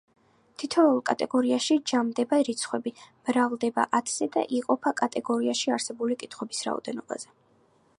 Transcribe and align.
თითოეულ 0.61 1.01
კატეგორიაში 1.09 1.77
ჯამდება 1.91 2.41
რიცხვები, 2.49 2.95
მრავლდება 3.29 3.87
ათზე 4.01 4.29
და 4.39 4.47
იყოფა 4.61 4.95
კატეგორიაში 5.03 5.79
არსებული 5.79 6.23
კითხვების 6.25 6.69
რაოდენობაზე. 6.71 7.33